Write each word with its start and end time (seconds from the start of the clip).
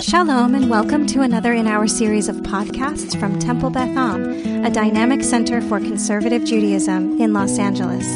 Shalom, 0.00 0.54
and 0.54 0.70
welcome 0.70 1.06
to 1.08 1.20
another 1.20 1.52
in 1.52 1.66
our 1.66 1.86
series 1.86 2.28
of 2.28 2.36
podcasts 2.36 3.20
from 3.20 3.38
Temple 3.38 3.68
Beth 3.68 3.94
Am, 3.94 4.64
a 4.64 4.70
dynamic 4.70 5.22
center 5.22 5.60
for 5.60 5.78
conservative 5.78 6.42
Judaism 6.42 7.20
in 7.20 7.34
Los 7.34 7.58
Angeles. 7.58 8.06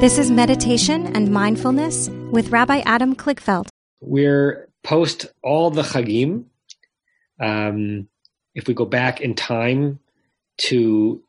This 0.00 0.18
is 0.18 0.32
Meditation 0.32 1.14
and 1.14 1.30
Mindfulness 1.30 2.08
with 2.08 2.48
Rabbi 2.48 2.80
Adam 2.80 3.14
Kligfeld. 3.14 3.68
We're 4.00 4.68
post 4.82 5.26
all 5.44 5.70
the 5.70 5.82
Chagim. 5.82 6.46
Um, 7.38 8.08
if 8.56 8.66
we 8.66 8.74
go 8.74 8.84
back 8.84 9.20
in 9.20 9.36
time 9.36 10.00
to 10.62 11.22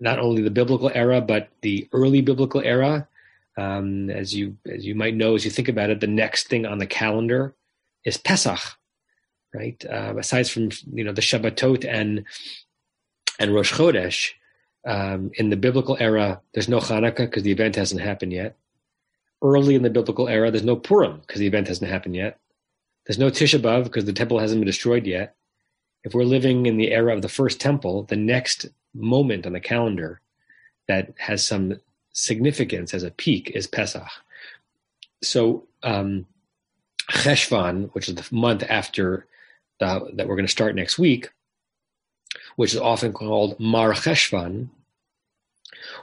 not 0.00 0.18
only 0.18 0.42
the 0.42 0.50
biblical 0.50 0.90
era, 0.94 1.22
but 1.22 1.48
the 1.62 1.88
early 1.92 2.20
biblical 2.20 2.60
era, 2.60 3.08
um, 3.56 4.10
as 4.10 4.34
you 4.34 4.58
as 4.70 4.84
you 4.84 4.94
might 4.94 5.14
know, 5.14 5.34
as 5.34 5.46
you 5.46 5.50
think 5.50 5.68
about 5.68 5.88
it, 5.88 6.00
the 6.00 6.06
next 6.06 6.48
thing 6.48 6.66
on 6.66 6.76
the 6.76 6.86
calendar 6.86 7.54
is 8.04 8.18
Pesach, 8.18 8.76
right? 9.54 9.84
Uh, 9.84 10.14
aside 10.18 10.48
from 10.48 10.70
you 10.92 11.04
know 11.04 11.12
the 11.12 11.20
Shabbatot 11.22 11.84
and 11.88 12.24
and 13.38 13.54
Rosh 13.54 13.72
Chodesh, 13.72 14.32
um, 14.86 15.30
in 15.34 15.50
the 15.50 15.56
biblical 15.56 15.96
era, 16.00 16.40
there's 16.54 16.68
no 16.68 16.78
Hanukkah 16.78 17.18
because 17.18 17.42
the 17.42 17.52
event 17.52 17.76
hasn't 17.76 18.00
happened 18.00 18.32
yet. 18.32 18.56
Early 19.42 19.74
in 19.74 19.82
the 19.82 19.90
biblical 19.90 20.28
era, 20.28 20.50
there's 20.50 20.64
no 20.64 20.76
Purim 20.76 21.20
because 21.20 21.40
the 21.40 21.46
event 21.46 21.68
hasn't 21.68 21.90
happened 21.90 22.16
yet. 22.16 22.38
There's 23.06 23.18
no 23.18 23.30
Tisha 23.30 23.60
B'av 23.60 23.84
because 23.84 24.04
the 24.04 24.12
temple 24.12 24.38
hasn't 24.38 24.60
been 24.60 24.66
destroyed 24.66 25.06
yet. 25.06 25.34
If 26.04 26.14
we're 26.14 26.24
living 26.24 26.66
in 26.66 26.76
the 26.76 26.92
era 26.92 27.14
of 27.14 27.22
the 27.22 27.28
first 27.28 27.60
temple, 27.60 28.04
the 28.04 28.16
next 28.16 28.66
moment 28.94 29.46
on 29.46 29.52
the 29.52 29.60
calendar 29.60 30.20
that 30.88 31.14
has 31.18 31.46
some 31.46 31.80
significance 32.12 32.92
as 32.92 33.02
a 33.02 33.10
peak 33.10 33.50
is 33.54 33.66
Pesach. 33.66 34.08
So 35.22 35.66
um, 35.82 36.26
Cheshvan, 37.10 37.90
which 37.92 38.08
is 38.08 38.14
the 38.14 38.26
month 38.34 38.64
after 38.68 39.26
the, 39.80 40.10
that 40.14 40.28
we're 40.28 40.36
going 40.36 40.46
to 40.46 40.52
start 40.52 40.74
next 40.74 40.98
week, 40.98 41.30
which 42.56 42.74
is 42.74 42.80
often 42.80 43.12
called 43.12 43.58
Mar 43.58 43.92
Cheshvan, 43.92 44.68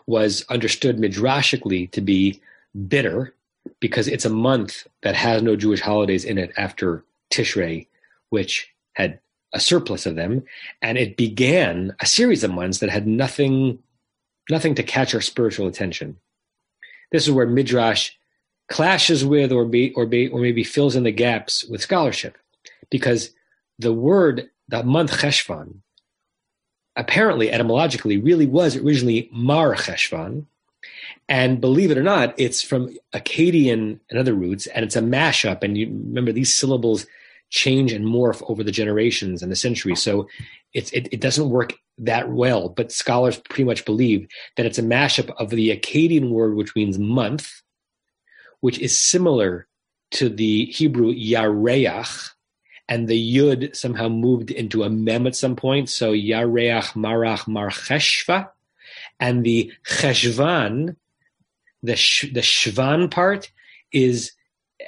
was 0.06 0.45
understood 0.50 0.97
midrashically 0.97 1.89
to 1.92 2.02
be 2.02 2.42
bitter 2.88 3.34
because 3.80 4.08
it's 4.08 4.25
a 4.25 4.30
month 4.30 4.88
that 5.03 5.16
has 5.16 5.42
no 5.42 5.56
Jewish 5.56 5.81
holidays 5.81 6.25
in 6.25 6.38
it 6.38 6.52
after 6.58 7.03
Tishrei, 7.31 7.88
which 8.30 8.69
had 8.94 9.19
a 9.53 9.59
surplus 9.59 10.06
of 10.06 10.16
them, 10.16 10.44
and 10.81 10.97
it 10.97 11.17
began 11.17 11.95
a 12.00 12.06
series 12.06 12.44
of 12.44 12.52
months 12.52 12.80
that 12.80 12.89
had 12.89 13.08
nothing, 13.08 13.80
nothing 14.50 14.75
to 14.75 14.84
catch 14.84 15.14
our 15.14 15.22
spiritual 15.22 15.67
attention. 15.67 16.17
This 17.12 17.25
is 17.25 17.31
where 17.31 17.47
midrash 17.47 18.12
clashes 18.69 19.23
with, 19.23 19.52
or 19.52 19.66
be, 19.66 19.94
or 19.94 20.06
be, 20.06 20.28
or 20.28 20.41
maybe 20.41 20.64
fills 20.64 20.95
in 20.95 21.03
the 21.03 21.12
gaps 21.12 21.64
with 21.66 21.81
scholarship, 21.81 22.38
because 22.89 23.31
the 23.80 23.94
word, 23.94 24.50
that 24.70 24.86
month 24.86 25.11
Cheshvan, 25.11 25.81
apparently 26.95 27.52
etymologically 27.52 28.17
really 28.17 28.47
was 28.47 28.75
originally 28.75 29.30
Mar 29.31 29.75
Cheshvan, 29.75 30.45
and 31.30 31.61
believe 31.61 31.92
it 31.92 31.97
or 31.97 32.03
not, 32.03 32.34
it's 32.38 32.61
from 32.61 32.95
Akkadian 33.14 34.00
and 34.09 34.19
other 34.19 34.34
roots, 34.34 34.67
and 34.67 34.86
it's 34.86 34.95
a 34.95 35.02
mashup. 35.02 35.64
And 35.64 35.78
you 35.78 35.88
remember 35.88 36.31
these 36.31 36.53
syllables 36.53 37.06
change 37.50 37.92
and 37.92 38.06
morph 38.06 38.44
over 38.50 38.64
the 38.64 38.72
generations 38.72 39.42
and 39.42 39.52
the 39.52 39.56
centuries. 39.56 40.02
So 40.02 40.28
it, 40.73 40.91
it 40.94 41.22
doesn't 41.22 41.50
work 41.50 41.73
that 41.97 42.30
well, 42.30 42.69
but 42.69 42.91
scholars 42.91 43.38
pretty 43.38 43.64
much 43.64 43.86
believe 43.86 44.28
that 44.56 44.66
it's 44.66 44.78
a 44.78 44.84
mashup 44.84 45.34
of 45.38 45.50
the 45.50 45.75
Akkadian 45.75 46.30
word, 46.30 46.56
which 46.56 46.75
means 46.75 47.00
month, 47.00 47.62
which 48.62 48.80
is 48.80 48.97
similar 48.97 49.67
to 50.12 50.30
the 50.30 50.66
Hebrew 50.66 51.14
yareach, 51.14 52.30
and 52.89 53.07
the 53.07 53.35
yud 53.35 53.75
somehow 53.75 54.07
moved 54.07 54.52
into 54.52 54.83
a 54.83 54.89
mem 54.89 55.27
at 55.27 55.35
some 55.35 55.55
point. 55.55 55.89
So 55.89 56.11
yareach 56.13 56.94
marach 56.94 57.45
marcheshva, 57.45 58.49
and 59.19 59.44
the 59.44 59.71
cheshvan, 59.85 60.95
the 61.84 61.95
sh- 61.95 62.31
the 62.34 62.41
shvan 62.41 63.12
part 63.12 63.51
is 63.91 64.31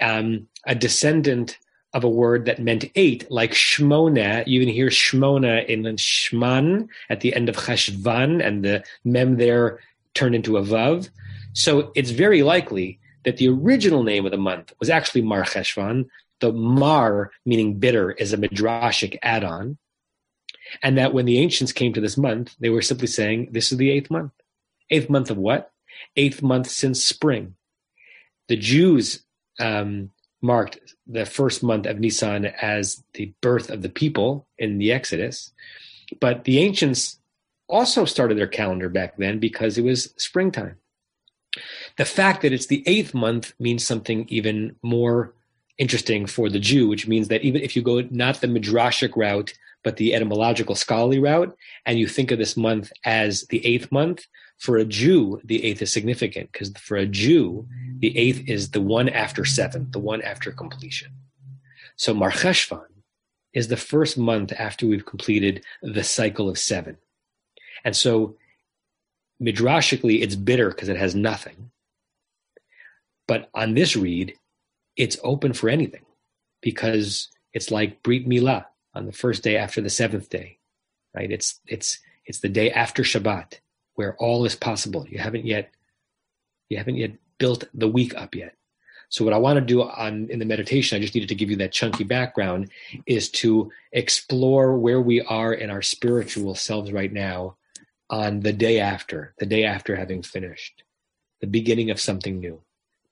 um, 0.01 0.47
a 0.65 0.75
descendant 0.75 1.57
of 1.93 2.03
a 2.03 2.09
word 2.09 2.45
that 2.45 2.59
meant 2.59 2.85
eight, 2.95 3.29
like 3.31 3.51
shmona. 3.51 4.45
You 4.45 4.59
can 4.59 4.69
hear 4.69 4.89
shmona 4.89 5.65
in 5.65 5.83
shman 5.83 6.87
at 7.09 7.21
the 7.21 7.33
end 7.35 7.49
of 7.49 7.55
cheshvan, 7.55 8.45
and 8.45 8.63
the 8.63 8.83
mem 9.03 9.37
there 9.37 9.79
turned 10.13 10.35
into 10.35 10.57
a 10.57 10.61
vav. 10.61 11.09
So 11.53 11.91
it's 11.95 12.11
very 12.11 12.43
likely 12.43 12.99
that 13.25 13.37
the 13.37 13.49
original 13.49 14.03
name 14.03 14.25
of 14.25 14.31
the 14.31 14.37
month 14.37 14.73
was 14.79 14.89
actually 14.89 15.21
Mar 15.21 15.43
Cheshvan. 15.43 16.07
The 16.39 16.51
Mar, 16.51 17.31
meaning 17.45 17.79
bitter, 17.79 18.11
is 18.11 18.33
a 18.33 18.37
midrashic 18.37 19.17
add-on. 19.21 19.77
And 20.83 20.97
that 20.97 21.13
when 21.13 21.25
the 21.25 21.39
ancients 21.39 21.73
came 21.73 21.93
to 21.93 22.01
this 22.01 22.17
month, 22.17 22.55
they 22.59 22.69
were 22.69 22.81
simply 22.81 23.07
saying, 23.07 23.49
this 23.51 23.71
is 23.71 23.77
the 23.77 23.89
eighth 23.89 24.11
month. 24.11 24.31
Eighth 24.89 25.09
month 25.09 25.31
of 25.31 25.37
what? 25.37 25.71
Eighth 26.15 26.41
month 26.41 26.67
since 26.67 27.03
spring. 27.03 27.55
The 28.47 28.57
Jews 28.57 29.23
um, 29.59 30.11
marked 30.41 30.79
the 31.07 31.25
first 31.25 31.63
month 31.63 31.85
of 31.85 31.99
Nisan 31.99 32.45
as 32.45 33.03
the 33.13 33.33
birth 33.41 33.69
of 33.69 33.81
the 33.81 33.89
people 33.89 34.47
in 34.57 34.77
the 34.77 34.91
Exodus. 34.91 35.51
But 36.19 36.43
the 36.43 36.59
ancients 36.59 37.19
also 37.67 38.05
started 38.05 38.37
their 38.37 38.47
calendar 38.47 38.89
back 38.89 39.17
then 39.17 39.39
because 39.39 39.77
it 39.77 39.83
was 39.83 40.13
springtime. 40.17 40.77
The 41.97 42.05
fact 42.05 42.41
that 42.41 42.53
it's 42.53 42.67
the 42.67 42.83
eighth 42.85 43.13
month 43.13 43.53
means 43.59 43.85
something 43.85 44.25
even 44.29 44.75
more 44.81 45.33
interesting 45.79 46.27
for 46.27 46.49
the 46.49 46.59
Jew, 46.59 46.87
which 46.87 47.07
means 47.07 47.29
that 47.29 47.41
even 47.41 47.61
if 47.61 47.75
you 47.75 47.81
go 47.81 48.01
not 48.11 48.41
the 48.41 48.47
midrashic 48.47 49.15
route, 49.15 49.53
but 49.83 49.97
the 49.97 50.13
etymological 50.13 50.75
scholarly 50.75 51.19
route, 51.19 51.55
and 51.85 51.97
you 51.97 52.07
think 52.07 52.31
of 52.31 52.37
this 52.37 52.55
month 52.55 52.91
as 53.05 53.43
the 53.49 53.65
eighth 53.65 53.91
month, 53.91 54.25
for 54.57 54.75
a 54.77 54.85
Jew, 54.85 55.39
the 55.45 55.63
eighth 55.63 55.81
is 55.81 55.91
significant 55.91 56.51
because 56.51 56.71
for 56.77 56.97
a 56.97 57.05
Jew, 57.05 57.65
the 57.99 58.15
eighth 58.17 58.47
is 58.47 58.71
the 58.71 58.81
one 58.81 59.07
after 59.07 59.45
seven, 59.45 59.89
the 59.91 59.99
one 59.99 60.21
after 60.21 60.51
completion. 60.51 61.11
So 61.95 62.13
Mar 62.13 62.31
Cheshvan 62.31 62.85
is 63.53 63.69
the 63.69 63.77
first 63.77 64.17
month 64.17 64.51
after 64.57 64.85
we've 64.85 65.05
completed 65.05 65.63
the 65.81 66.03
cycle 66.03 66.49
of 66.49 66.59
seven. 66.59 66.97
And 67.85 67.95
so 67.95 68.35
midrashically, 69.41 70.21
it's 70.21 70.35
bitter 70.35 70.69
because 70.69 70.89
it 70.89 70.97
has 70.97 71.15
nothing. 71.15 71.71
But 73.27 73.49
on 73.53 73.75
this 73.75 73.95
read, 73.95 74.33
it's 74.99 75.17
open 75.23 75.53
for 75.53 75.69
anything 75.69 76.03
because 76.61 77.29
it's 77.53 77.71
like 77.71 78.03
Brit 78.03 78.27
Milah 78.27 78.65
on 78.93 79.05
the 79.05 79.13
first 79.13 79.43
day 79.43 79.55
after 79.55 79.81
the 79.81 79.89
seventh 79.89 80.29
day, 80.29 80.59
right? 81.15 81.31
It's 81.31 81.59
it's 81.65 81.99
it's 82.25 82.41
the 82.41 82.49
day 82.49 82.69
after 82.69 83.01
Shabbat 83.01 83.59
where 83.95 84.15
all 84.17 84.45
is 84.45 84.55
possible. 84.55 85.07
You 85.07 85.17
haven't 85.19 85.45
yet 85.45 85.71
you 86.67 86.77
haven't 86.77 86.97
yet 86.97 87.13
built 87.37 87.63
the 87.73 87.87
week 87.87 88.13
up 88.13 88.35
yet. 88.35 88.55
So 89.07 89.23
what 89.23 89.33
I 89.33 89.37
want 89.37 89.57
to 89.57 89.65
do 89.65 89.81
on 89.81 90.27
in 90.29 90.37
the 90.37 90.45
meditation, 90.45 90.97
I 90.97 91.01
just 91.01 91.15
needed 91.15 91.29
to 91.29 91.35
give 91.35 91.49
you 91.49 91.55
that 91.57 91.71
chunky 91.71 92.03
background, 92.03 92.69
is 93.07 93.29
to 93.31 93.71
explore 93.93 94.77
where 94.77 95.01
we 95.01 95.21
are 95.21 95.53
in 95.53 95.71
our 95.71 95.81
spiritual 95.81 96.53
selves 96.55 96.91
right 96.91 97.11
now 97.11 97.55
on 98.09 98.41
the 98.41 98.53
day 98.53 98.79
after, 98.79 99.33
the 99.39 99.45
day 99.45 99.63
after 99.63 99.95
having 99.95 100.21
finished, 100.21 100.83
the 101.41 101.47
beginning 101.47 101.89
of 101.89 101.99
something 101.99 102.39
new. 102.39 102.61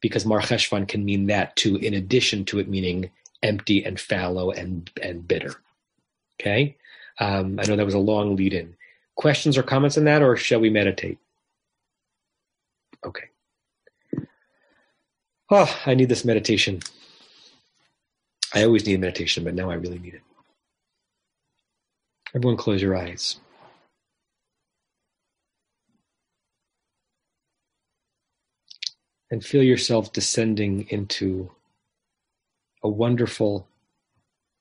Because 0.02 0.25
Mar 0.25 0.41
Cheshvan 0.41 0.88
can 0.88 1.06
mean 1.06 1.28
that 1.28 1.56
too, 1.56 1.75
in 1.78 1.94
addition 1.94 2.46
to 2.46 2.59
it 2.59 2.69
meaning 2.69 3.09
empty 3.41 3.84
and 3.84 4.00
fallow 4.00 4.52
and, 4.52 4.90
and 5.02 5.28
bitter. 5.28 5.56
Okay? 6.40 6.78
Um, 7.19 7.59
I 7.59 7.63
know 7.63 7.75
that 7.75 7.85
was 7.85 7.96
a 7.96 8.00
long 8.00 8.36
lead 8.36 8.53
in. 8.53 8.75
Questions 9.16 9.57
or 9.57 9.63
comments 9.63 9.97
on 9.97 10.03
that, 10.03 10.22
or 10.22 10.38
shall 10.38 10.59
we 10.59 10.69
meditate? 10.69 11.18
Okay. 13.03 13.30
Oh, 15.50 15.81
I 15.86 15.96
need 15.96 16.09
this 16.09 16.25
meditation. 16.25 16.81
I 18.53 18.63
always 18.63 18.86
need 18.86 19.00
meditation, 19.00 19.44
but 19.44 19.56
now 19.56 19.69
I 19.69 19.75
really 19.75 20.00
need 20.00 20.13
it. 20.13 20.21
Everyone, 22.36 22.57
close 22.57 22.81
your 22.81 22.95
eyes. 22.95 23.39
And 29.29 29.44
feel 29.44 29.63
yourself 29.63 30.13
descending 30.13 30.88
into 30.89 31.51
a 32.83 32.89
wonderful, 32.89 33.68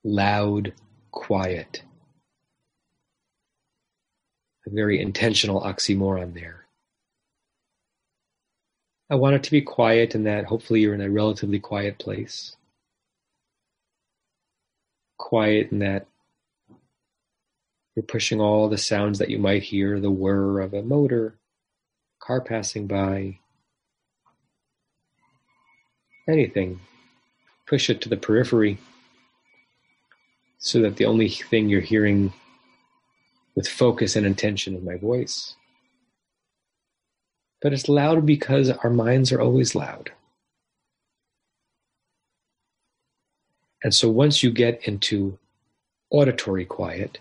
loud 0.03 0.73
quiet. 1.11 1.83
A 4.65 4.69
very 4.69 5.01
intentional 5.01 5.61
oxymoron 5.61 6.33
there. 6.33 6.65
I 9.09 9.15
want 9.15 9.35
it 9.35 9.43
to 9.43 9.51
be 9.51 9.61
quiet 9.61 10.15
and 10.15 10.25
that 10.25 10.45
hopefully 10.45 10.81
you're 10.81 10.93
in 10.93 11.01
a 11.01 11.09
relatively 11.09 11.59
quiet 11.59 11.97
place. 11.97 12.57
Quiet 15.17 15.71
in 15.71 15.79
that 15.79 16.07
you're 17.95 18.03
pushing 18.03 18.41
all 18.41 18.67
the 18.67 18.77
sounds 18.77 19.17
that 19.19 19.29
you 19.29 19.39
might 19.39 19.63
hear 19.63 19.99
the 19.99 20.11
whir 20.11 20.59
of 20.59 20.73
a 20.73 20.83
motor, 20.83 21.35
car 22.19 22.41
passing 22.41 22.85
by, 22.85 23.39
anything. 26.29 26.79
Push 27.67 27.89
it 27.89 28.01
to 28.01 28.09
the 28.09 28.17
periphery. 28.17 28.77
so 30.59 30.81
that 30.81 30.97
the 30.97 31.05
only 31.05 31.29
thing 31.29 31.69
you're 31.69 31.81
hearing 31.81 32.33
with 33.55 33.67
focus 33.67 34.15
and 34.15 34.25
intention 34.25 34.75
is 34.75 34.83
my 34.83 34.97
voice. 34.97 35.55
But 37.61 37.73
it's 37.73 37.89
loud 37.89 38.25
because 38.25 38.69
our 38.69 38.89
minds 38.89 39.31
are 39.31 39.41
always 39.41 39.75
loud. 39.75 40.11
And 43.83 43.93
so 43.95 44.09
once 44.09 44.43
you 44.43 44.51
get 44.51 44.87
into 44.87 45.37
auditory 46.11 46.65
quiet 46.65 47.19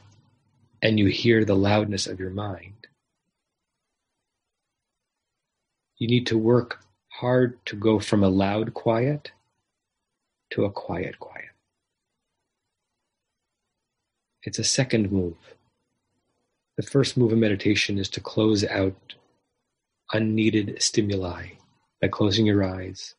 and 0.83 0.99
you 0.99 1.07
hear 1.07 1.45
the 1.45 1.57
loudness 1.57 2.07
of 2.07 2.21
your 2.21 2.31
mind, 2.31 2.89
you 5.99 6.09
need 6.09 6.27
to 6.29 6.39
work 6.39 6.81
hard 7.21 7.65
to 7.65 7.77
go 7.77 7.99
from 7.99 8.23
a 8.23 8.29
loud 8.29 8.75
quiet 8.75 9.33
to 10.51 10.65
a 10.65 10.71
quiet 10.71 11.19
quiet. 11.19 11.49
It's 14.43 14.59
a 14.59 14.65
second 14.65 15.11
move. 15.11 15.37
The 16.77 16.83
first 16.83 17.17
move 17.17 17.33
of 17.33 17.39
meditation 17.39 17.99
is 17.99 18.11
to 18.11 18.21
close 18.21 18.65
out 18.65 19.15
unneeded 20.13 20.77
stimuli 20.83 21.47
by 22.03 22.09
closing 22.09 22.45
your 22.45 22.63
eyes, 22.63 23.15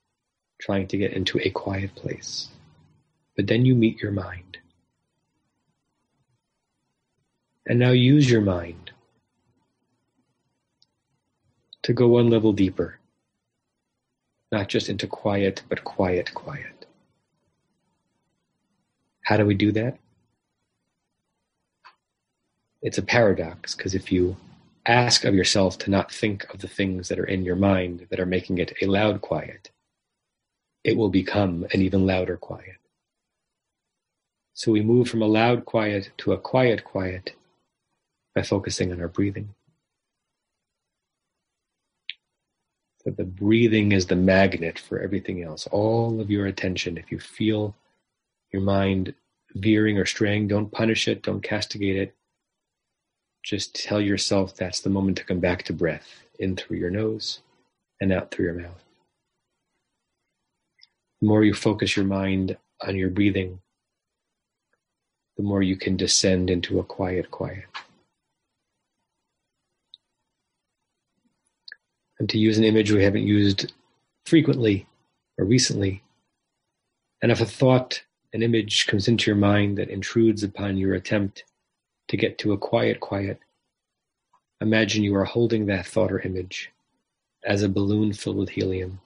trying 0.61 0.87
to 0.87 0.97
get 0.97 1.13
into 1.13 1.39
a 1.39 1.49
quiet 1.49 1.95
place. 1.95 2.49
But 3.35 3.47
then 3.47 3.65
you 3.65 3.73
meet 3.73 4.01
your 4.01 4.11
mind. 4.11 4.59
And 7.65 7.79
now 7.79 7.91
use 7.91 8.29
your 8.29 8.41
mind 8.41 8.91
to 11.81 11.93
go 11.93 12.07
one 12.07 12.29
level 12.29 12.53
deeper, 12.53 12.96
not 14.51 14.69
just 14.69 14.89
into 14.89 15.07
quiet, 15.07 15.63
but 15.69 15.83
quiet, 15.83 16.33
quiet. 16.33 16.85
How 19.23 19.37
do 19.37 19.45
we 19.45 19.55
do 19.55 19.71
that? 19.73 19.97
It's 22.81 22.97
a 22.97 23.01
paradox 23.01 23.75
because 23.75 23.93
if 23.93 24.11
you 24.11 24.37
ask 24.85 25.25
of 25.25 25.35
yourself 25.35 25.77
to 25.79 25.91
not 25.91 26.11
think 26.11 26.51
of 26.53 26.61
the 26.61 26.67
things 26.67 27.09
that 27.09 27.19
are 27.19 27.25
in 27.25 27.43
your 27.43 27.57
mind 27.57 28.07
that 28.09 28.19
are 28.19 28.25
making 28.25 28.59
it 28.59 28.73
a 28.81 28.85
loud 28.85 29.21
quiet, 29.21 29.71
it 30.83 30.95
will 30.95 31.09
become 31.09 31.65
an 31.73 31.81
even 31.81 32.05
louder 32.05 32.37
quiet. 32.37 32.77
So 34.53 34.71
we 34.71 34.81
move 34.81 35.09
from 35.09 35.21
a 35.21 35.27
loud 35.27 35.65
quiet 35.65 36.11
to 36.19 36.31
a 36.31 36.37
quiet 36.37 36.85
quiet 36.85 37.33
by 38.33 38.43
focusing 38.43 38.91
on 38.91 39.01
our 39.01 39.09
breathing. 39.09 39.53
So 43.07 43.13
the 43.13 43.23
breathing 43.23 43.93
is 43.93 44.07
the 44.07 44.17
magnet 44.17 44.77
for 44.77 44.99
everything 44.99 45.41
else. 45.41 45.65
All 45.67 46.19
of 46.19 46.29
your 46.29 46.45
attention, 46.45 46.97
if 46.97 47.09
you 47.09 47.21
feel 47.21 47.73
your 48.51 48.61
mind 48.61 49.13
veering 49.55 49.97
or 49.97 50.05
straying, 50.05 50.49
don't 50.49 50.73
punish 50.73 51.07
it, 51.07 51.21
don't 51.21 51.41
castigate 51.41 51.95
it. 51.95 52.15
Just 53.43 53.81
tell 53.81 54.01
yourself 54.01 54.57
that's 54.57 54.81
the 54.81 54.89
moment 54.89 55.17
to 55.19 55.23
come 55.23 55.39
back 55.39 55.63
to 55.63 55.73
breath 55.73 56.25
in 56.37 56.57
through 56.57 56.79
your 56.79 56.89
nose 56.89 57.39
and 58.01 58.11
out 58.11 58.29
through 58.29 58.47
your 58.47 58.55
mouth. 58.55 58.83
The 61.21 61.27
more 61.27 61.45
you 61.45 61.53
focus 61.53 61.95
your 61.95 62.05
mind 62.05 62.57
on 62.85 62.97
your 62.97 63.09
breathing, 63.09 63.61
the 65.37 65.43
more 65.43 65.61
you 65.61 65.77
can 65.77 65.95
descend 65.95 66.49
into 66.49 66.77
a 66.77 66.83
quiet 66.83 67.31
quiet. 67.31 67.67
And 72.19 72.29
to 72.29 72.37
use 72.37 72.57
an 72.57 72.63
image 72.63 72.91
we 72.91 73.03
haven't 73.03 73.27
used 73.27 73.73
frequently 74.25 74.87
or 75.37 75.45
recently, 75.45 76.03
and 77.21 77.31
if 77.31 77.41
a 77.41 77.45
thought 77.45 78.01
an 78.33 78.43
image 78.43 78.87
comes 78.87 79.07
into 79.07 79.29
your 79.29 79.37
mind 79.37 79.77
that 79.77 79.89
intrudes 79.89 80.43
upon 80.43 80.77
your 80.77 80.93
attempt 80.93 81.43
to 82.07 82.17
get 82.17 82.37
to 82.39 82.53
a 82.53 82.57
quiet 82.57 82.99
quiet, 82.99 83.39
imagine 84.61 85.03
you 85.03 85.15
are 85.15 85.25
holding 85.25 85.65
that 85.65 85.85
thought 85.85 86.11
or 86.11 86.19
image 86.21 86.71
as 87.43 87.63
a 87.63 87.69
balloon 87.69 88.13
filled 88.13 88.37
with 88.37 88.49
helium, 88.49 88.99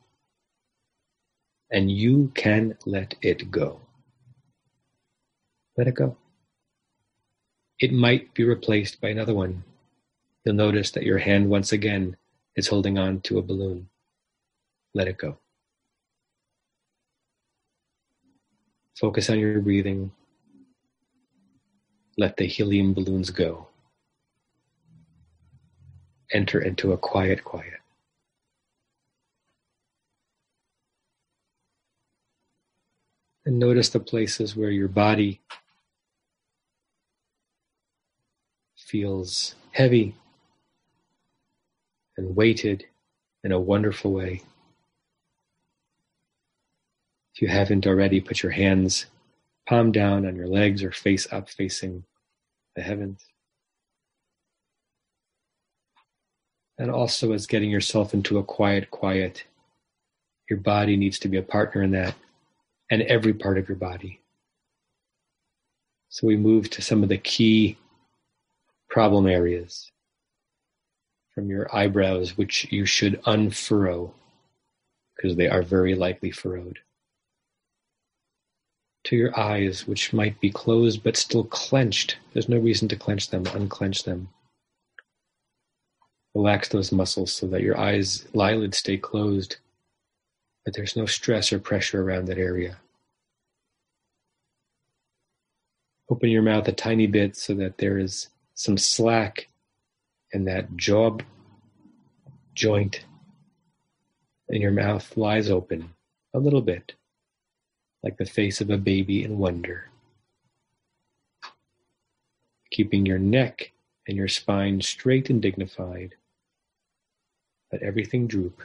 and 1.69 1.91
you 1.91 2.31
can 2.33 2.77
let 2.85 3.15
it 3.21 3.51
go. 3.51 3.79
Let 5.77 5.87
it 5.87 5.95
go. 5.95 6.17
It 7.79 7.93
might 7.93 8.33
be 8.33 8.43
replaced 8.43 9.01
by 9.01 9.09
another 9.09 9.33
one. 9.33 9.63
You'll 10.43 10.55
notice 10.55 10.91
that 10.91 11.03
your 11.03 11.17
hand 11.17 11.49
once 11.49 11.71
again 11.71 12.17
is 12.55 12.67
holding 12.67 12.97
on 12.97 13.21
to 13.21 13.37
a 13.37 13.41
balloon. 13.41 13.89
Let 14.93 15.07
it 15.07 15.17
go. 15.17 15.37
Focus 18.99 19.29
on 19.29 19.39
your 19.39 19.59
breathing. 19.59 20.11
Let 22.17 22.37
the 22.37 22.45
helium 22.45 22.93
balloons 22.93 23.29
go. 23.29 23.67
Enter 26.31 26.61
into 26.61 26.91
a 26.91 26.97
quiet 26.97 27.43
quiet. 27.43 27.79
And 33.45 33.57
notice 33.57 33.89
the 33.89 33.99
places 33.99 34.55
where 34.55 34.69
your 34.69 34.87
body 34.87 35.41
feels 38.77 39.55
heavy 39.71 40.15
and 42.21 42.35
weighted 42.35 42.85
in 43.43 43.51
a 43.51 43.59
wonderful 43.59 44.13
way. 44.13 44.43
If 47.33 47.41
you 47.41 47.47
haven't 47.47 47.87
already, 47.87 48.21
put 48.21 48.43
your 48.43 48.51
hands 48.51 49.07
palm 49.67 49.91
down 49.91 50.27
on 50.27 50.35
your 50.35 50.47
legs 50.47 50.83
or 50.83 50.91
face 50.91 51.31
up 51.31 51.49
facing 51.49 52.03
the 52.75 52.81
heavens. 52.81 53.25
And 56.77 56.91
also, 56.91 57.31
as 57.31 57.47
getting 57.47 57.69
yourself 57.69 58.13
into 58.13 58.37
a 58.37 58.43
quiet, 58.43 58.91
quiet, 58.91 59.43
your 60.49 60.59
body 60.59 60.97
needs 60.97 61.19
to 61.19 61.27
be 61.27 61.37
a 61.37 61.43
partner 61.43 61.83
in 61.83 61.91
that, 61.91 62.15
and 62.89 63.01
every 63.03 63.33
part 63.33 63.57
of 63.57 63.67
your 63.69 63.77
body. 63.77 64.19
So 66.09 66.27
we 66.27 66.37
move 66.37 66.69
to 66.71 66.81
some 66.81 67.03
of 67.03 67.09
the 67.09 67.17
key 67.17 67.77
problem 68.89 69.27
areas 69.27 69.91
from 71.33 71.49
your 71.49 71.73
eyebrows, 71.75 72.37
which 72.37 72.71
you 72.71 72.85
should 72.85 73.21
unfurrow 73.25 74.13
because 75.15 75.35
they 75.35 75.47
are 75.47 75.61
very 75.61 75.95
likely 75.95 76.31
furrowed 76.31 76.79
to 79.03 79.15
your 79.15 79.37
eyes, 79.39 79.87
which 79.87 80.13
might 80.13 80.39
be 80.39 80.51
closed 80.51 81.03
but 81.03 81.17
still 81.17 81.43
clenched. 81.43 82.17
There's 82.33 82.49
no 82.49 82.57
reason 82.57 82.87
to 82.89 82.95
clench 82.95 83.29
them, 83.29 83.45
unclench 83.47 84.03
them. 84.03 84.29
Relax 86.33 86.69
those 86.69 86.91
muscles 86.91 87.33
so 87.33 87.47
that 87.47 87.61
your 87.61 87.77
eyes, 87.77 88.27
eyelids 88.39 88.77
stay 88.77 88.97
closed, 88.97 89.57
but 90.63 90.73
there's 90.73 90.95
no 90.95 91.05
stress 91.05 91.51
or 91.51 91.59
pressure 91.59 92.01
around 92.01 92.25
that 92.25 92.37
area. 92.37 92.77
Open 96.09 96.29
your 96.29 96.41
mouth 96.41 96.67
a 96.67 96.71
tiny 96.71 97.07
bit 97.07 97.35
so 97.35 97.53
that 97.55 97.77
there 97.77 97.97
is 97.97 98.29
some 98.53 98.77
slack 98.77 99.47
in 100.33 100.45
that 100.45 100.75
jaw 100.77 101.17
joint, 102.55 103.05
in 104.49 104.61
your 104.61 104.71
mouth 104.71 105.15
lies 105.17 105.49
open 105.49 105.89
a 106.33 106.39
little 106.39 106.61
bit 106.61 106.93
like 108.03 108.17
the 108.17 108.25
face 108.25 108.61
of 108.61 108.69
a 108.69 108.77
baby 108.77 109.23
in 109.23 109.37
wonder. 109.37 109.89
Keeping 112.71 113.05
your 113.05 113.19
neck 113.19 113.71
and 114.07 114.17
your 114.17 114.27
spine 114.27 114.81
straight 114.81 115.29
and 115.29 115.41
dignified. 115.41 116.15
Let 117.71 117.83
everything 117.83 118.27
droop 118.27 118.61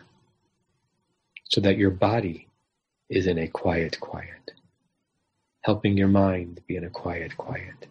so 1.45 1.61
that 1.61 1.77
your 1.79 1.91
body 1.91 2.49
is 3.09 3.27
in 3.27 3.39
a 3.39 3.49
quiet 3.49 3.99
quiet, 4.01 4.53
helping 5.63 5.97
your 5.97 6.09
mind 6.09 6.61
be 6.67 6.77
in 6.77 6.85
a 6.85 6.91
quiet 6.91 7.37
quiet. 7.37 7.87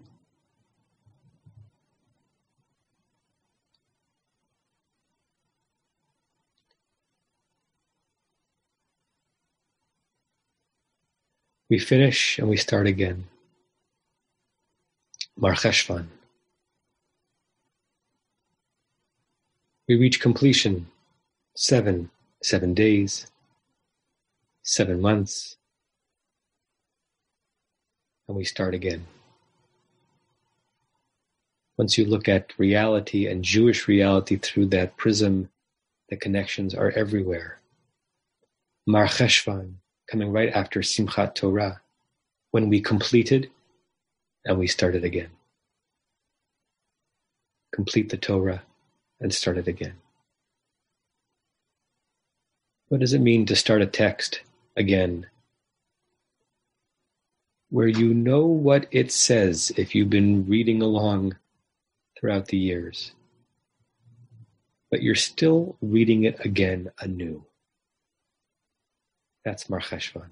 We 11.70 11.80
finish 11.80 12.38
and 12.38 12.48
we 12.48 12.58
start 12.58 12.88
again. 12.88 13.28
Mar 15.38 15.54
Cheshvan. 15.54 16.08
We 19.88 19.96
reach 19.96 20.20
completion. 20.20 20.88
Seven, 21.58 22.10
seven 22.44 22.74
days, 22.74 23.28
seven 24.62 25.00
months, 25.00 25.56
and 28.28 28.36
we 28.36 28.44
start 28.44 28.74
again. 28.74 29.06
Once 31.78 31.98
you 31.98 32.04
look 32.04 32.28
at 32.28 32.54
reality 32.58 33.28
and 33.28 33.42
Jewish 33.42 33.88
reality 33.88 34.36
through 34.36 34.66
that 34.68 34.98
prism, 34.98 35.50
the 36.10 36.18
connections 36.18 36.76
are 36.76 36.92
everywhere. 36.92 37.60
Mar 38.86 39.08
Cheshvan, 39.08 39.76
coming 40.10 40.32
right 40.32 40.50
after 40.54 40.82
Simchat 40.82 41.36
Torah, 41.36 41.82
when 42.52 42.70
we 42.70 42.80
completed 42.82 43.50
and 44.46 44.58
we 44.58 44.68
started 44.68 45.04
again. 45.04 45.30
Complete 47.74 48.10
the 48.10 48.18
Torah 48.18 48.64
and 49.20 49.34
start 49.34 49.58
it 49.58 49.68
again. 49.68 49.96
What 52.88 53.02
does 53.02 53.14
it 53.14 53.20
mean 53.20 53.46
to 53.48 53.56
start 53.56 53.82
a 53.82 53.88
text 53.88 54.42
again? 54.78 55.28
Where 57.70 57.88
you 57.88 58.14
know 58.14 58.46
what 58.46 58.88
it 58.92 59.12
says 59.12 59.72
if 59.76 59.96
you've 59.96 60.10
been 60.10 60.46
reading 60.48 60.82
along 60.82 61.36
throughout 62.20 62.48
the 62.48 62.58
years, 62.58 63.12
but 64.92 65.02
you're 65.02 65.16
still 65.16 65.76
reading 65.82 66.24
it 66.24 66.46
again 66.46 66.92
anew. 67.00 67.44
That's 69.46 69.70
Mar 69.70 69.82
Cheshvan. 69.82 70.30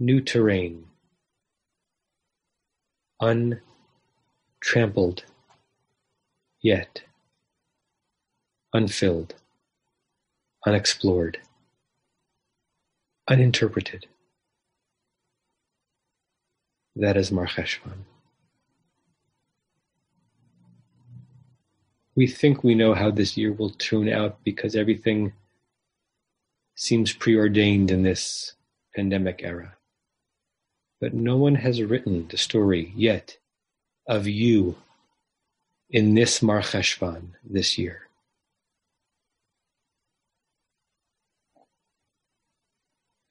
New 0.00 0.20
terrain, 0.22 0.86
untrampled 4.46 5.24
yet 6.62 7.02
unfilled, 8.74 9.34
unexplored, 10.66 11.38
uninterpreted. 13.28 14.06
That 16.96 17.16
is 17.16 17.32
Mar 17.32 17.46
Cheshvan. 17.46 18.04
We 22.16 22.26
think 22.26 22.64
we 22.64 22.74
know 22.74 22.94
how 22.94 23.10
this 23.10 23.36
year 23.36 23.52
will 23.52 23.70
turn 23.70 24.08
out 24.08 24.38
because 24.44 24.76
everything 24.76 25.32
seems 26.78 27.12
preordained 27.12 27.90
in 27.90 28.04
this 28.04 28.54
pandemic 28.94 29.40
era. 29.42 29.76
But 31.00 31.12
no 31.12 31.36
one 31.36 31.56
has 31.56 31.82
written 31.82 32.28
the 32.28 32.36
story 32.36 32.92
yet 32.94 33.36
of 34.06 34.28
you 34.28 34.76
in 35.90 36.14
this 36.14 36.40
Mar 36.40 36.60
Cheshvan 36.60 37.32
this 37.42 37.78
year. 37.78 38.02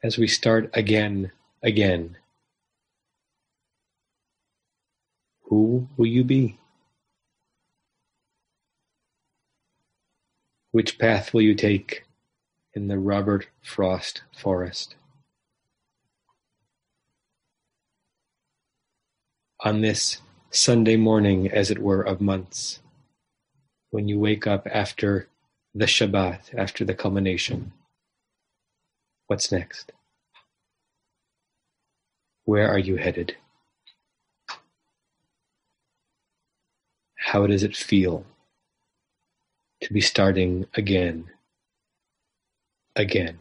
As 0.04 0.18
we 0.18 0.28
start 0.28 0.70
again, 0.74 1.32
again, 1.64 2.18
who 5.44 5.88
will 5.96 6.06
you 6.06 6.26
be? 6.26 6.58
Which 10.72 11.00
path 11.00 11.34
will 11.34 11.42
you 11.42 11.56
take 11.56 12.04
in 12.78 12.88
the 12.88 13.00
Robert 13.00 13.48
Frost 13.64 14.22
forest? 14.38 14.94
On 19.62 19.82
this 19.82 20.22
Sunday 20.52 20.96
morning, 20.96 21.50
as 21.50 21.72
it 21.72 21.80
were, 21.80 22.04
of 22.04 22.22
months, 22.22 22.80
when 23.90 24.08
you 24.08 24.20
wake 24.20 24.46
up 24.46 24.68
after 24.72 25.28
the 25.74 25.86
Shabbat, 25.86 26.54
after 26.56 26.86
the 26.86 26.94
culmination. 26.94 27.74
What's 29.26 29.52
next? 29.52 29.92
Where 32.46 32.70
are 32.70 32.78
you 32.78 32.98
headed? 32.98 33.38
How 37.16 37.48
does 37.48 37.64
it 37.64 37.76
feel 37.76 38.24
to 39.82 39.92
be 39.92 40.02
starting 40.02 40.68
again, 40.76 41.32
again? 42.98 43.40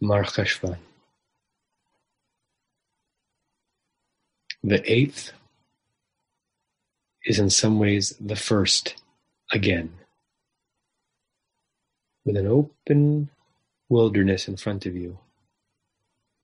Mar 0.00 0.24
Cheshvan. 0.24 0.76
The 4.62 4.80
eighth 4.90 5.32
is 7.24 7.38
in 7.38 7.50
some 7.50 7.78
ways 7.78 8.14
the 8.20 8.36
first 8.36 9.02
again. 9.52 9.92
With 12.24 12.36
an 12.36 12.46
open 12.46 13.30
wilderness 13.88 14.48
in 14.48 14.56
front 14.56 14.86
of 14.86 14.96
you, 14.96 15.18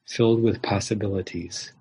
filled 0.06 0.42
with 0.42 0.62
possibilities, 0.62 1.72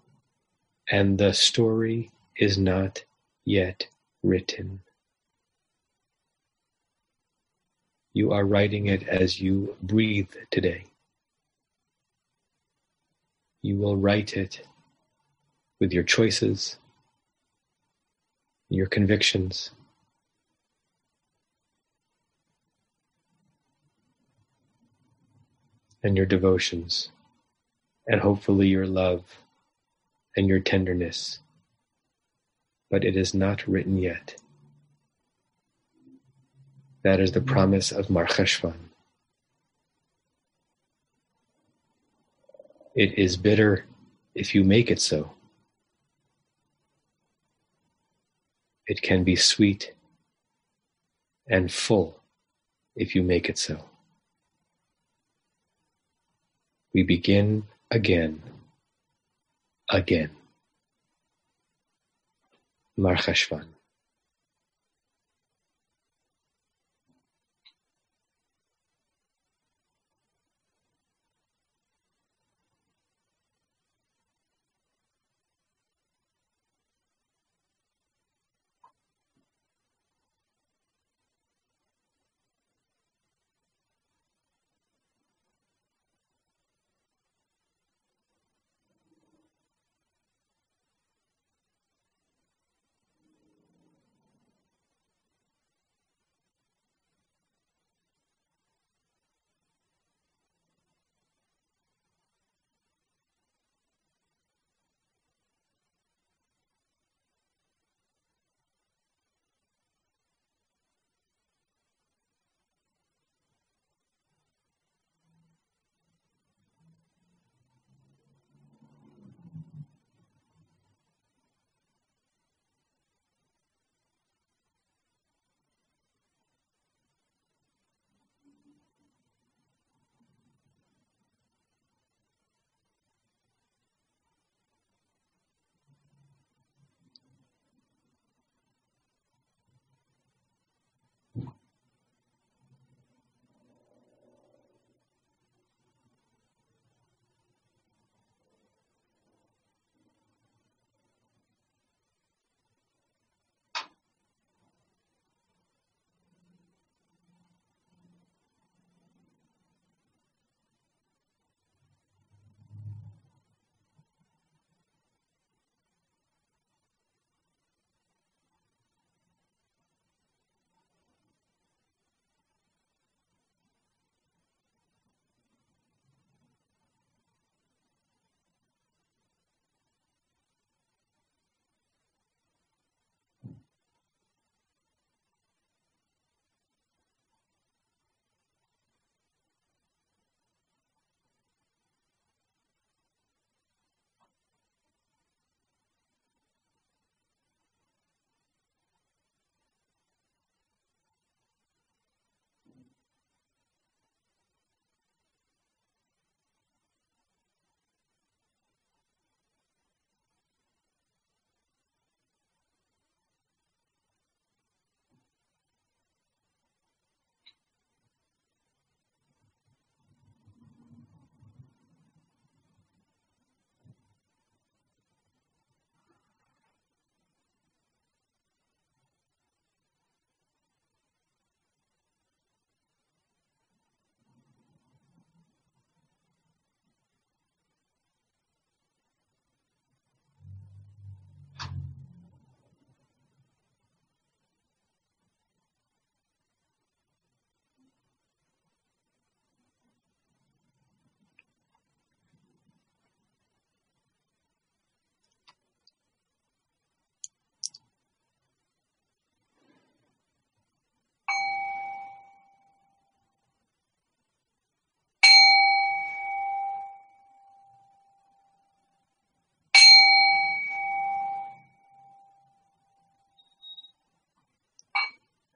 and 0.89 1.17
the 1.17 1.33
story 1.33 2.12
is 2.36 2.57
not 2.57 3.03
yet 3.45 3.88
written. 4.24 4.81
You 8.13 8.33
are 8.33 8.45
writing 8.45 8.88
it 8.88 9.07
as 9.07 9.41
you 9.41 9.77
breathe 9.83 10.31
today. 10.51 10.86
You 13.63 13.77
will 13.77 13.98
write 13.98 14.38
it 14.38 14.62
with 15.79 15.93
your 15.93 16.03
choices, 16.03 16.77
your 18.69 18.88
convictions. 18.88 19.71
And 26.03 26.17
your 26.17 26.25
devotions, 26.25 27.10
and 28.07 28.21
hopefully 28.21 28.69
your 28.69 28.88
love 28.88 29.24
and 30.38 30.48
your 30.48 30.60
tenderness. 30.60 31.39
But 32.91 33.05
it 33.05 33.15
is 33.17 33.33
not 33.33 33.67
written 33.67 33.98
yet. 33.98 34.36
That 37.03 37.19
is 37.21 37.31
the 37.31 37.41
promise 37.41 37.91
of 37.91 38.10
Mar 38.10 38.27
Cheshvan. 38.27 38.75
It 42.95 43.17
is 43.17 43.38
bitter 43.38 43.86
if 44.36 44.53
you 44.53 44.63
make 44.63 44.91
it 44.91 45.01
so. 45.01 45.31
It 48.88 49.01
can 49.01 49.24
be 49.24 49.38
sweet 49.38 49.93
and 51.48 51.71
full 51.71 52.19
if 52.95 53.15
you 53.15 53.24
make 53.24 53.50
it 53.50 53.57
so. 53.57 53.86
We 56.93 57.03
begin 57.03 57.63
again, 57.91 58.41
again. 59.89 60.31
Mar 62.98 63.17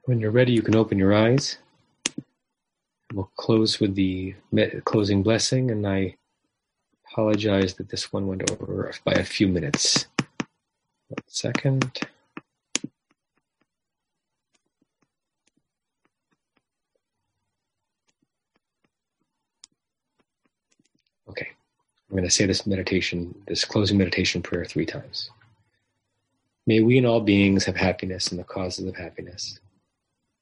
When 0.06 0.20
you're 0.20 0.30
ready, 0.30 0.52
you 0.54 0.62
can 0.62 0.76
open 0.76 1.00
your 1.00 1.16
eyes. 1.16 1.58
We'll 3.12 3.32
close 3.38 3.80
with 3.80 3.96
the 3.96 4.36
closing 4.84 5.24
blessing, 5.24 5.72
and 5.72 5.88
I 5.88 6.18
apologize 7.08 7.74
that 7.76 7.90
this 7.90 8.14
one 8.14 8.28
went 8.28 8.52
over 8.52 8.94
by 9.04 9.14
a 9.14 9.24
few 9.24 9.48
minutes. 9.48 10.06
One 11.08 11.24
second. 11.26 12.00
Okay, 21.28 21.50
I'm 22.10 22.16
going 22.16 22.24
to 22.24 22.30
say 22.30 22.46
this 22.46 22.68
meditation, 22.68 23.34
this 23.48 23.66
closing 23.66 23.98
meditation 23.98 24.44
prayer 24.44 24.66
three 24.66 24.86
times. 24.86 25.32
May 26.68 26.82
we 26.82 27.00
and 27.00 27.08
all 27.08 27.22
beings 27.22 27.66
have 27.66 27.76
happiness 27.76 28.28
and 28.28 28.40
the 28.40 28.44
causes 28.44 28.86
of 28.86 28.96
happiness. 28.96 29.60